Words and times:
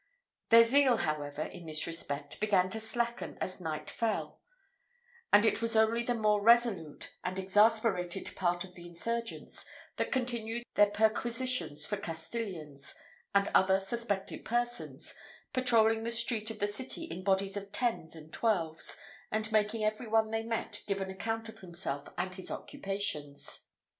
Their 0.49 0.63
zeal, 0.63 0.97
however, 0.97 1.43
in 1.43 1.67
this 1.67 1.85
respect, 1.85 2.39
began 2.39 2.71
to 2.71 2.79
slacken 2.79 3.37
as 3.39 3.61
night 3.61 3.87
fell; 3.87 4.41
and 5.31 5.45
it 5.45 5.61
was 5.61 5.75
only 5.75 6.01
the 6.01 6.15
more 6.15 6.41
resolute 6.41 7.13
and 7.23 7.37
exasperated 7.37 8.35
part 8.35 8.63
of 8.63 8.73
the 8.73 8.87
insurgents 8.87 9.63
that 9.97 10.11
continued 10.11 10.63
their 10.73 10.89
perquisitions 10.89 11.85
for 11.85 11.97
Castilians, 11.97 12.95
and 13.35 13.47
other 13.53 13.79
suspected 13.79 14.43
persons, 14.43 15.13
patrolling 15.53 16.01
the 16.01 16.09
streets 16.09 16.49
of 16.49 16.57
the 16.57 16.65
city 16.65 17.03
in 17.03 17.23
bodies 17.23 17.55
of 17.55 17.71
tens 17.71 18.15
and 18.15 18.33
twelves, 18.33 18.97
and 19.31 19.51
making 19.51 19.83
every 19.83 20.07
one 20.07 20.31
they 20.31 20.41
met 20.41 20.81
give 20.87 20.99
an 20.99 21.11
account 21.11 21.47
of 21.47 21.59
himself 21.59 22.07
and 22.17 22.33
his 22.33 22.49
occupations. 22.49 23.67